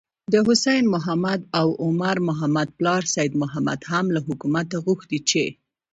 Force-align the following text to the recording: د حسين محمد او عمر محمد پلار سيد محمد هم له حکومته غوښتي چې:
د 0.33 0.35
حسين 0.47 0.83
محمد 0.93 1.41
او 1.59 1.67
عمر 1.83 2.15
محمد 2.29 2.67
پلار 2.77 3.03
سيد 3.15 3.31
محمد 3.41 3.79
هم 3.91 4.05
له 4.15 4.19
حکومته 4.27 4.75
غوښتي 4.85 5.19
چې: 5.29 5.43